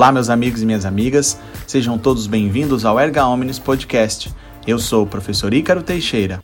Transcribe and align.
Olá, 0.00 0.10
meus 0.10 0.30
amigos 0.30 0.62
e 0.62 0.64
minhas 0.64 0.86
amigas, 0.86 1.38
sejam 1.66 1.98
todos 1.98 2.26
bem-vindos 2.26 2.86
ao 2.86 2.98
Erga 2.98 3.26
Omnis 3.26 3.58
Podcast. 3.58 4.32
Eu 4.66 4.78
sou 4.78 5.04
o 5.04 5.06
professor 5.06 5.52
Ícaro 5.52 5.82
Teixeira. 5.82 6.40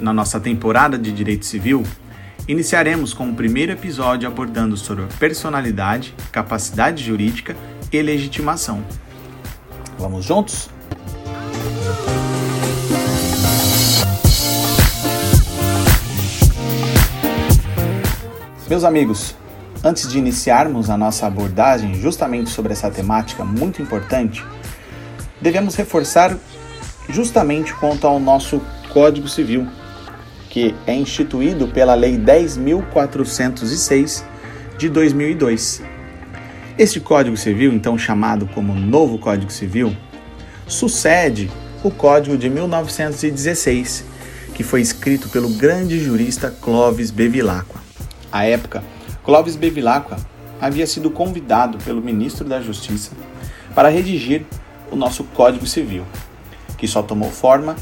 Na 0.00 0.14
nossa 0.14 0.40
temporada 0.40 0.96
de 0.96 1.12
Direito 1.12 1.44
Civil, 1.44 1.82
iniciaremos 2.48 3.12
com 3.12 3.28
o 3.28 3.34
primeiro 3.34 3.72
episódio 3.72 4.26
abordando 4.26 4.78
sobre 4.78 5.04
personalidade, 5.18 6.14
capacidade 6.32 7.04
jurídica 7.04 7.54
e 7.92 8.00
legitimação. 8.00 8.82
Vamos 9.98 10.24
juntos? 10.24 10.70
Meus 18.66 18.82
amigos, 18.82 19.36
antes 19.84 20.08
de 20.08 20.18
iniciarmos 20.18 20.88
a 20.88 20.96
nossa 20.96 21.26
abordagem 21.26 21.94
justamente 21.96 22.48
sobre 22.48 22.72
essa 22.72 22.90
temática 22.90 23.44
muito 23.44 23.82
importante, 23.82 24.42
devemos 25.38 25.74
reforçar 25.74 26.34
justamente 27.10 27.74
quanto 27.74 28.06
ao 28.06 28.18
nosso 28.18 28.62
Código 28.90 29.28
Civil, 29.28 29.68
que 30.48 30.74
é 30.86 30.94
instituído 30.94 31.68
pela 31.68 31.94
Lei 31.94 32.16
10.406 32.16 34.24
de 34.78 34.88
2002. 34.88 35.82
Este 36.78 37.00
Código 37.00 37.36
Civil, 37.36 37.70
então 37.70 37.98
chamado 37.98 38.46
como 38.46 38.74
Novo 38.74 39.18
Código 39.18 39.52
Civil, 39.52 39.94
sucede 40.66 41.50
o 41.82 41.90
Código 41.90 42.38
de 42.38 42.48
1916, 42.48 44.06
que 44.54 44.62
foi 44.62 44.80
escrito 44.80 45.28
pelo 45.28 45.50
grande 45.50 46.02
jurista 46.02 46.50
Clovis 46.50 47.10
Bevilacqua. 47.10 47.83
À 48.34 48.46
época, 48.46 48.82
Clovis 49.24 49.54
Bevilacqua 49.54 50.16
havia 50.60 50.88
sido 50.88 51.08
convidado 51.08 51.78
pelo 51.78 52.02
ministro 52.02 52.44
da 52.44 52.60
Justiça 52.60 53.12
para 53.76 53.88
redigir 53.88 54.44
o 54.90 54.96
nosso 54.96 55.22
Código 55.22 55.68
Civil, 55.68 56.04
que 56.76 56.88
só 56.88 57.00
tomou 57.00 57.30
forma 57.30 57.76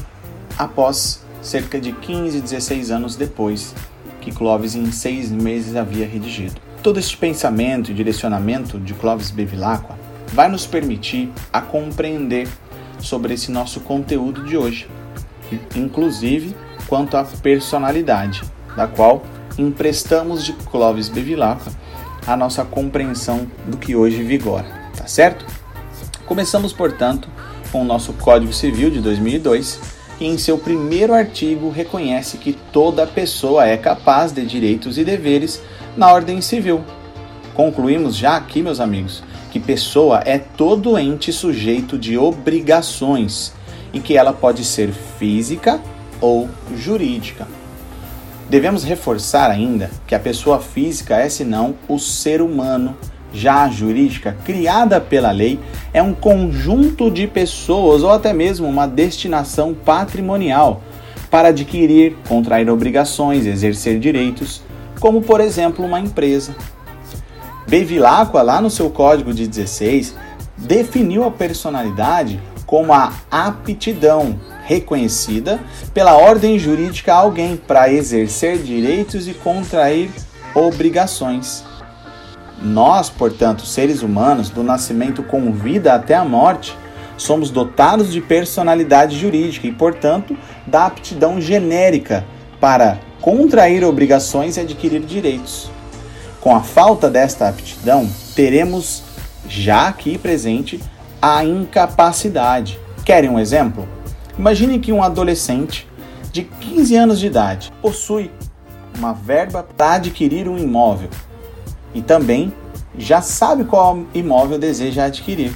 após 0.55 1.23
cerca 1.41 1.81
de 1.81 1.91
15, 1.91 2.39
16 2.39 2.91
anos 2.91 3.15
depois 3.15 3.73
que 4.21 4.31
Clovis 4.31 4.75
em 4.75 4.91
seis 4.91 5.31
meses 5.31 5.75
havia 5.75 6.05
redigido. 6.05 6.61
Todo 6.83 6.99
este 6.99 7.17
pensamento 7.17 7.89
e 7.89 7.95
direcionamento 7.95 8.79
de 8.79 8.93
Clovis 8.93 9.31
Bevilacqua 9.31 9.97
vai 10.27 10.49
nos 10.49 10.67
permitir 10.67 11.31
a 11.51 11.61
compreender 11.61 12.47
sobre 12.99 13.33
esse 13.33 13.49
nosso 13.49 13.79
conteúdo 13.79 14.43
de 14.43 14.55
hoje, 14.55 14.87
inclusive 15.75 16.55
quanto 16.87 17.17
à 17.17 17.23
personalidade, 17.23 18.43
da 18.77 18.85
qual 18.85 19.23
emprestamos 19.57 20.43
de 20.43 20.53
Clovis 20.53 21.09
Bevilacqua 21.09 21.71
a 22.25 22.37
nossa 22.37 22.63
compreensão 22.63 23.47
do 23.67 23.77
que 23.77 23.95
hoje 23.95 24.23
vigora, 24.23 24.65
tá 24.95 25.05
certo? 25.07 25.45
Começamos, 26.25 26.71
portanto, 26.71 27.27
com 27.71 27.81
o 27.81 27.85
nosso 27.85 28.13
Código 28.13 28.53
Civil 28.53 28.89
de 28.89 29.01
2002, 29.01 29.79
que 30.17 30.25
em 30.25 30.37
seu 30.37 30.57
primeiro 30.57 31.13
artigo 31.13 31.69
reconhece 31.69 32.37
que 32.37 32.53
toda 32.71 33.05
pessoa 33.05 33.67
é 33.67 33.75
capaz 33.75 34.31
de 34.31 34.45
direitos 34.45 34.97
e 34.97 35.03
deveres 35.03 35.61
na 35.97 36.11
ordem 36.11 36.39
civil. 36.39 36.83
Concluímos 37.53 38.15
já 38.15 38.37
aqui, 38.37 38.61
meus 38.61 38.79
amigos, 38.79 39.23
que 39.51 39.59
pessoa 39.59 40.21
é 40.25 40.39
todo 40.39 40.97
ente 40.97 41.31
sujeito 41.31 41.97
de 41.97 42.17
obrigações 42.17 43.53
e 43.91 43.99
que 43.99 44.17
ela 44.17 44.33
pode 44.33 44.63
ser 44.63 44.91
física 44.91 45.79
ou 46.19 46.49
jurídica. 46.75 47.47
Devemos 48.53 48.83
reforçar 48.83 49.49
ainda 49.49 49.89
que 50.05 50.13
a 50.13 50.19
pessoa 50.19 50.59
física 50.59 51.17
é, 51.17 51.27
senão, 51.27 51.73
o 51.87 51.97
ser 51.97 52.39
humano. 52.39 52.95
Já 53.33 53.63
a 53.63 53.67
jurídica, 53.67 54.37
criada 54.45 55.01
pela 55.01 55.31
lei, 55.31 55.59
é 55.91 56.03
um 56.03 56.13
conjunto 56.13 57.09
de 57.09 57.25
pessoas 57.25 58.03
ou 58.03 58.11
até 58.11 58.31
mesmo 58.31 58.67
uma 58.67 58.85
destinação 58.85 59.73
patrimonial 59.73 60.83
para 61.31 61.47
adquirir, 61.47 62.15
contrair 62.29 62.69
obrigações, 62.69 63.47
exercer 63.47 63.97
direitos, 63.97 64.61
como 64.99 65.23
por 65.23 65.41
exemplo 65.41 65.83
uma 65.83 65.99
empresa. 65.99 66.55
Bevilacqua, 67.67 68.43
lá 68.43 68.61
no 68.61 68.69
seu 68.69 68.91
código 68.91 69.33
de 69.33 69.47
16, 69.47 70.13
definiu 70.59 71.23
a 71.23 71.31
personalidade 71.31 72.39
como 72.67 72.93
a 72.93 73.13
aptidão 73.31 74.39
reconhecida 74.65 75.59
pela 75.93 76.15
ordem 76.15 76.57
jurídica 76.57 77.13
a 77.13 77.17
alguém 77.17 77.55
para 77.55 77.91
exercer 77.91 78.57
direitos 78.59 79.27
e 79.27 79.33
contrair 79.33 80.09
obrigações. 80.55 81.63
Nós, 82.61 83.09
portanto, 83.09 83.65
seres 83.65 84.01
humanos, 84.01 84.49
do 84.49 84.63
nascimento 84.63 85.21
com 85.23 85.51
vida 85.51 85.93
até 85.93 86.15
a 86.15 86.23
morte, 86.23 86.77
somos 87.17 87.49
dotados 87.49 88.11
de 88.11 88.21
personalidade 88.21 89.17
jurídica 89.17 89.67
e, 89.67 89.71
portanto, 89.71 90.35
da 90.65 90.85
aptidão 90.85 91.41
genérica 91.41 92.25
para 92.59 92.99
contrair 93.21 93.83
obrigações 93.83 94.57
e 94.57 94.61
adquirir 94.61 95.01
direitos. 95.01 95.69
Com 96.39 96.55
a 96.55 96.61
falta 96.61 97.09
desta 97.09 97.47
aptidão, 97.47 98.09
teremos 98.35 99.03
já 99.47 99.87
aqui 99.87 100.17
presente 100.17 100.81
a 101.21 101.43
incapacidade. 101.43 102.79
Querem 103.05 103.29
um 103.29 103.39
exemplo? 103.39 103.87
Imagine 104.37 104.79
que 104.79 104.91
um 104.91 105.03
adolescente 105.03 105.87
de 106.31 106.43
15 106.43 106.95
anos 106.95 107.19
de 107.19 107.27
idade 107.27 107.71
possui 107.81 108.31
uma 108.97 109.13
verba 109.13 109.63
para 109.77 109.95
adquirir 109.95 110.47
um 110.47 110.57
imóvel 110.57 111.09
e 111.93 112.01
também 112.01 112.53
já 112.97 113.21
sabe 113.21 113.63
qual 113.63 114.05
imóvel 114.13 114.57
deseja 114.57 115.05
adquirir. 115.05 115.53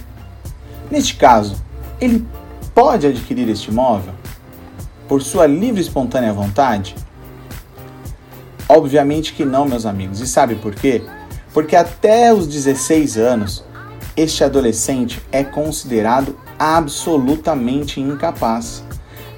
Neste 0.90 1.16
caso, 1.16 1.56
ele 2.00 2.26
pode 2.74 3.08
adquirir 3.08 3.50
este 3.50 3.70
imóvel 3.70 4.14
por 5.08 5.24
sua 5.24 5.48
livre 5.48 5.80
e 5.80 5.84
espontânea 5.84 6.34
vontade? 6.34 6.96
Obviamente 8.70 9.34
que 9.34 9.46
não, 9.46 9.66
meus 9.66 9.86
amigos. 9.86 10.20
E 10.20 10.28
sabe 10.28 10.56
por 10.56 10.76
quê? 10.76 11.04
Porque 11.54 11.76
até 11.76 12.34
os 12.34 12.46
16 12.46 13.18
anos, 13.18 13.64
este 14.16 14.44
adolescente 14.44 15.22
é 15.32 15.44
considerado 15.44 16.38
absolutamente 16.58 18.00
incapaz. 18.00 18.84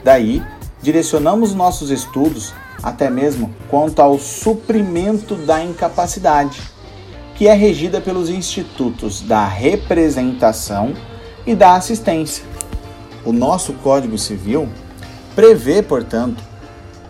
Daí, 0.03 0.41
direcionamos 0.81 1.53
nossos 1.53 1.89
estudos 1.89 2.53
até 2.81 3.09
mesmo 3.09 3.53
quanto 3.69 4.01
ao 4.01 4.17
suprimento 4.17 5.35
da 5.35 5.63
incapacidade, 5.63 6.61
que 7.35 7.47
é 7.47 7.53
regida 7.53 7.99
pelos 7.99 8.29
institutos 8.29 9.21
da 9.21 9.45
representação 9.45 10.93
e 11.45 11.55
da 11.55 11.75
assistência. 11.75 12.43
O 13.25 13.33
nosso 13.33 13.73
Código 13.73 14.17
Civil 14.17 14.69
prevê, 15.35 15.81
portanto, 15.81 16.41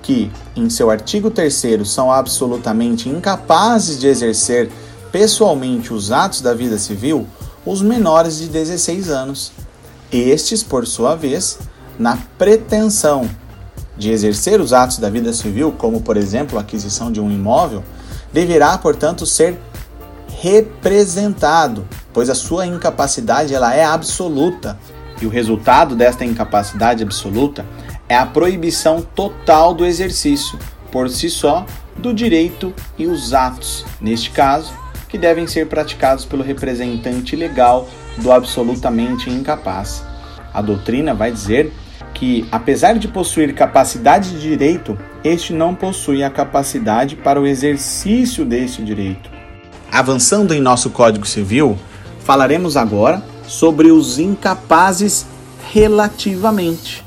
que, 0.01 0.31
em 0.55 0.69
seu 0.69 0.89
artigo 0.89 1.29
3, 1.29 1.53
são 1.85 2.11
absolutamente 2.11 3.07
incapazes 3.09 3.99
de 3.99 4.07
exercer 4.07 4.71
pessoalmente 5.11 5.93
os 5.93 6.11
atos 6.11 6.41
da 6.41 6.53
vida 6.53 6.77
civil 6.77 7.27
os 7.65 7.81
menores 7.81 8.39
de 8.39 8.47
16 8.47 9.09
anos 9.09 9.51
estes, 10.11 10.63
por 10.63 10.87
sua 10.87 11.15
vez, 11.15 11.59
na 11.97 12.17
pretensão 12.37 13.29
de 13.97 14.09
exercer 14.09 14.61
os 14.61 14.71
atos 14.71 14.97
da 14.97 15.09
vida 15.09 15.33
civil, 15.33 15.73
como 15.77 16.01
por 16.01 16.15
exemplo 16.15 16.57
a 16.57 16.61
aquisição 16.61 17.11
de 17.11 17.19
um 17.19 17.29
imóvel, 17.29 17.83
deverá, 18.31 18.77
portanto, 18.77 19.25
ser 19.25 19.59
representado, 20.41 21.85
pois 22.13 22.29
a 22.29 22.35
sua 22.35 22.65
incapacidade 22.65 23.53
ela 23.53 23.75
é 23.75 23.83
absoluta. 23.83 24.79
E 25.21 25.25
o 25.25 25.29
resultado 25.29 25.97
desta 25.97 26.23
incapacidade 26.23 27.03
absoluta 27.03 27.65
é 28.07 28.15
a 28.15 28.25
proibição 28.25 29.01
total 29.01 29.73
do 29.73 29.85
exercício, 29.85 30.57
por 30.91 31.09
si 31.09 31.29
só, 31.29 31.65
do 31.97 32.13
direito 32.13 32.73
e 32.97 33.05
os 33.05 33.33
atos, 33.33 33.85
neste 33.99 34.31
caso, 34.31 34.73
que 35.09 35.17
devem 35.17 35.45
ser 35.45 35.67
praticados 35.67 36.23
pelo 36.23 36.41
representante 36.41 37.35
legal 37.35 37.89
do 38.17 38.31
absolutamente 38.31 39.29
incapaz. 39.29 40.03
A 40.59 40.61
doutrina 40.61 41.13
vai 41.13 41.31
dizer 41.31 41.71
que, 42.13 42.45
apesar 42.51 42.99
de 42.99 43.07
possuir 43.07 43.55
capacidade 43.55 44.31
de 44.31 44.41
direito, 44.41 44.97
este 45.23 45.53
não 45.53 45.73
possui 45.73 46.21
a 46.21 46.29
capacidade 46.29 47.15
para 47.15 47.39
o 47.39 47.47
exercício 47.47 48.43
deste 48.43 48.83
direito. 48.83 49.29
Avançando 49.89 50.53
em 50.53 50.59
nosso 50.59 50.89
Código 50.89 51.25
Civil, 51.25 51.77
falaremos 52.25 52.75
agora 52.75 53.23
sobre 53.47 53.89
os 53.89 54.19
incapazes 54.19 55.25
relativamente, 55.71 57.05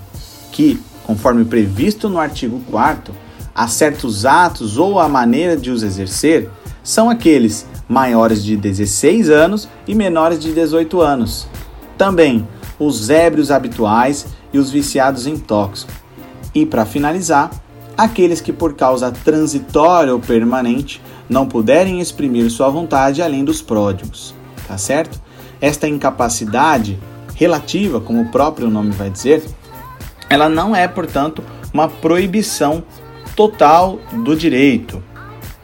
que, 0.51 0.81
conforme 1.05 1.45
previsto 1.45 2.09
no 2.09 2.19
artigo 2.19 2.59
4 2.71 3.15
a 3.55 3.69
certos 3.69 4.25
atos 4.25 4.79
ou 4.79 4.99
a 4.99 5.11
maneira 5.11 5.59
de 5.59 5.71
os 5.71 5.83
exercer, 5.83 6.49
são 6.83 7.11
aqueles 7.11 7.67
maiores 7.87 8.43
de 8.43 8.57
16 8.57 9.29
anos 9.29 9.69
e 9.87 9.95
menores 9.95 10.41
de 10.41 10.55
18 10.55 11.03
anos. 11.03 11.47
Também 11.99 12.49
os 12.87 13.11
ébrios 13.11 13.51
habituais 13.51 14.27
e 14.53 14.59
os 14.59 14.71
viciados 14.71 15.27
em 15.27 15.37
tóxico. 15.37 15.93
E 16.55 16.67
para 16.67 16.85
finalizar, 16.85 17.51
aqueles 17.97 18.41
que 18.41 18.53
por 18.53 18.75
causa 18.75 19.11
transitória 19.11 20.13
ou 20.13 20.21
permanente 20.21 21.01
não 21.29 21.47
puderem 21.47 22.01
exprimir 22.01 22.51
sua 22.51 22.69
vontade 22.69 23.23
além 23.23 23.45
dos 23.45 23.63
pródigos, 23.63 24.35
tá 24.67 24.77
certo? 24.77 25.21
Esta 25.61 25.89
incapacidade 25.89 26.99
relativa, 27.35 28.01
como 28.01 28.23
o 28.23 28.29
próprio 28.31 28.69
nome 28.69 28.91
vai 28.91 29.09
dizer, 29.09 29.43
ela 30.29 30.49
não 30.49 30.75
é, 30.75 30.87
portanto, 30.89 31.43
uma 31.73 31.89
proibição 31.89 32.83
total 33.35 33.99
do 34.13 34.37
direito. 34.37 35.03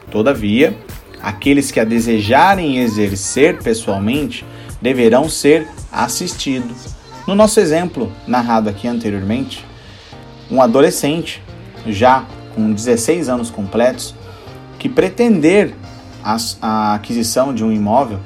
Todavia, 0.09 0.75
aqueles 1.21 1.69
que 1.69 1.79
a 1.79 1.83
desejarem 1.83 2.79
exercer 2.79 3.61
pessoalmente 3.61 4.45
deverão 4.81 5.29
ser 5.29 5.67
assistidos. 5.91 6.98
No 7.27 7.35
nosso 7.35 7.59
exemplo 7.59 8.11
narrado 8.27 8.69
aqui 8.69 8.87
anteriormente, 8.87 9.65
um 10.49 10.61
adolescente, 10.61 11.43
já 11.85 12.25
com 12.55 12.71
16 12.71 13.29
anos 13.29 13.49
completos, 13.51 14.15
que 14.77 14.89
pretender 14.89 15.75
a, 16.23 16.95
aquisição 16.95 17.53
de 17.53 17.63
um 17.63 17.71
imóvel, 17.71 18.19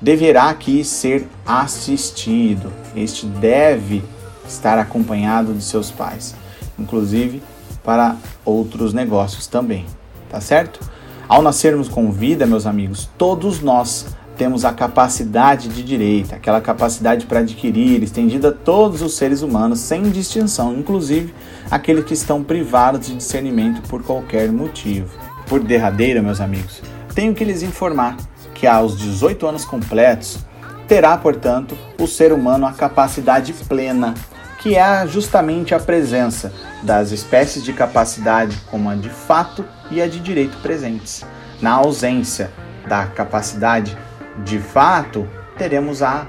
deverá 0.00 0.48
aqui 0.48 0.84
ser 0.84 1.28
assistido. 1.46 2.72
Este 2.96 3.26
deve 3.26 4.02
estar 4.46 4.78
acompanhado 4.78 5.52
de 5.54 5.62
seus 5.62 5.90
pais, 5.90 6.34
inclusive 6.78 7.42
para 7.84 8.16
outros 8.44 8.92
negócios 8.92 9.46
também, 9.46 9.86
tá 10.28 10.40
certo? 10.40 10.80
Ao 11.28 11.42
nascermos 11.42 11.88
com 11.88 12.10
vida, 12.10 12.46
meus 12.46 12.66
amigos, 12.66 13.08
todos 13.18 13.60
nós 13.60 14.06
temos 14.38 14.64
a 14.64 14.72
capacidade 14.72 15.68
de 15.68 15.82
direito, 15.82 16.32
aquela 16.32 16.60
capacidade 16.60 17.26
para 17.26 17.40
adquirir, 17.40 18.04
estendida 18.04 18.50
a 18.50 18.52
todos 18.52 19.02
os 19.02 19.14
seres 19.14 19.42
humanos, 19.42 19.80
sem 19.80 20.10
distinção, 20.10 20.74
inclusive 20.74 21.34
aqueles 21.68 22.04
que 22.04 22.14
estão 22.14 22.44
privados 22.44 23.08
de 23.08 23.16
discernimento 23.16 23.82
por 23.88 24.02
qualquer 24.04 24.52
motivo. 24.52 25.10
Por 25.48 25.60
derradeiro, 25.60 26.22
meus 26.22 26.40
amigos, 26.40 26.80
tenho 27.14 27.34
que 27.34 27.44
lhes 27.44 27.64
informar 27.64 28.16
que 28.54 28.66
aos 28.66 28.96
18 28.96 29.44
anos 29.44 29.64
completos 29.64 30.38
terá, 30.86 31.16
portanto, 31.18 31.76
o 31.98 32.06
ser 32.06 32.32
humano 32.32 32.64
a 32.64 32.72
capacidade 32.72 33.52
plena, 33.52 34.14
que 34.60 34.76
é 34.76 35.06
justamente 35.06 35.74
a 35.74 35.80
presença 35.80 36.52
das 36.82 37.10
espécies 37.10 37.64
de 37.64 37.72
capacidade 37.72 38.56
como 38.70 38.88
a 38.88 38.94
de 38.94 39.10
fato 39.10 39.64
e 39.90 40.00
a 40.00 40.06
de 40.06 40.20
direito 40.20 40.56
presentes. 40.58 41.24
Na 41.60 41.72
ausência 41.72 42.52
da 42.88 43.06
capacidade 43.06 43.96
de 44.44 44.58
fato, 44.58 45.28
teremos 45.56 46.02
a 46.02 46.26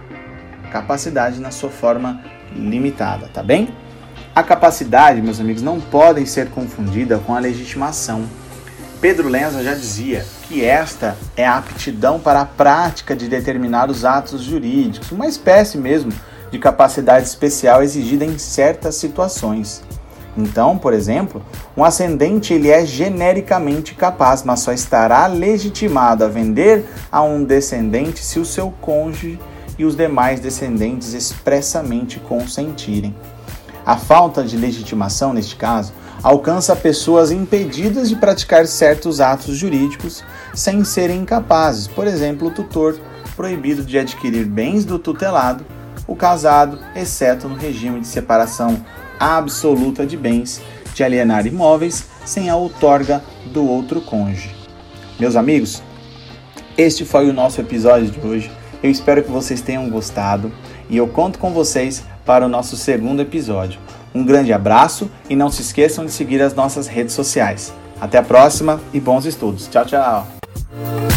capacidade 0.72 1.40
na 1.40 1.52
sua 1.52 1.70
forma 1.70 2.24
limitada, 2.54 3.30
tá 3.34 3.44
bem? 3.44 3.70
A 4.36 4.44
capacidade, 4.44 5.22
meus 5.22 5.40
amigos, 5.40 5.62
não 5.62 5.80
podem 5.80 6.26
ser 6.26 6.50
confundida 6.50 7.18
com 7.20 7.36
a 7.36 7.40
legitimação. 7.40 8.26
Pedro 9.02 9.30
Lenza 9.30 9.64
já 9.64 9.74
dizia 9.74 10.26
que 10.44 10.64
esta 10.64 11.16
é 11.38 11.46
a 11.46 11.58
aptidão 11.58 12.20
para 12.20 12.42
a 12.42 12.46
prática 12.46 13.16
de 13.16 13.28
determinados 13.28 14.04
atos 14.04 14.42
jurídicos, 14.42 15.12
uma 15.12 15.28
espécie 15.28 15.78
mesmo 15.78 16.12
de 16.52 16.60
capacidade 16.60 17.28
especial 17.28 17.82
exigida 17.82 18.26
em 18.26 18.38
certas 18.38 18.96
situações. 18.96 19.82
Então, 20.40 20.78
por 20.78 20.94
exemplo, 20.94 21.42
um 21.76 21.84
ascendente 21.84 22.54
ele 22.54 22.70
é 22.70 22.86
genericamente 22.86 23.94
capaz, 23.94 24.44
mas 24.44 24.62
só 24.62 24.72
estará 24.72 25.28
legitimado 25.28 26.24
a 26.24 26.28
vender 26.28 26.86
a 27.12 27.22
um 27.22 27.44
descendente 27.44 28.24
se 28.24 28.40
o 28.40 28.46
seu 28.46 28.72
cônjuge 28.82 29.40
e 29.78 29.86
os 29.86 29.96
demais 29.96 30.40
descendentes 30.40 31.14
expressamente 31.14 32.20
consentirem. 32.20 33.16
A 33.86 33.98
falta 33.98 34.44
de 34.44 34.58
legitimação, 34.58 35.34
neste 35.34 35.56
caso, 35.56 35.94
alcança 36.22 36.76
pessoas 36.76 37.32
impedidas 37.32 38.10
de 38.10 38.16
praticar 38.16 38.68
certos 38.68 39.22
atos 39.22 39.56
jurídicos 39.56 40.24
sem 40.54 40.84
serem 40.84 41.22
incapazes. 41.22 41.88
Por 41.88 42.06
exemplo, 42.06 42.50
o 42.50 42.52
tutor 42.52 43.00
proibido 43.36 43.84
de 43.84 43.98
adquirir 43.98 44.46
bens 44.46 44.84
do 44.84 45.00
tutelado, 45.00 45.66
o 46.06 46.16
casado, 46.16 46.78
exceto 46.96 47.48
no 47.48 47.56
regime 47.56 48.02
de 48.02 48.08
separação 48.08 48.84
absoluta 49.20 50.06
de 50.06 50.16
bens, 50.16 50.62
de 50.94 51.04
alienar 51.04 51.46
imóveis 51.46 52.08
sem 52.26 52.50
a 52.50 52.56
outorga 52.56 53.24
do 53.48 53.68
outro 53.68 54.02
cônjuge. 54.02 54.56
Meus 55.20 55.36
amigos, 55.36 55.84
este 56.78 57.04
foi 57.04 57.30
o 57.30 57.34
nosso 57.34 57.60
episódio 57.60 58.10
de 58.10 58.26
hoje. 58.26 58.52
Eu 58.82 58.90
espero 58.90 59.22
que 59.22 59.30
vocês 59.30 59.62
tenham 59.62 59.90
gostado 59.90 60.52
e 60.90 60.96
eu 60.96 61.08
conto 61.08 61.38
com 61.38 61.52
vocês 61.52 62.04
para 62.26 62.46
o 62.46 62.50
nosso 62.50 62.78
segundo 62.78 63.22
episódio. 63.22 63.80
Um 64.14 64.24
grande 64.24 64.54
abraço 64.54 65.10
e 65.30 65.36
não 65.36 65.52
se 65.52 65.62
esqueçam 65.62 66.06
de 66.06 66.12
seguir 66.12 66.42
as 66.42 66.54
nossas 66.54 66.88
redes 66.88 67.14
sociais. 67.14 67.74
Até 68.00 68.18
a 68.18 68.24
próxima 68.24 68.80
e 68.94 69.00
bons 69.00 69.26
estudos. 69.26 69.68
Tchau, 69.68 69.86
tchau. 69.86 71.09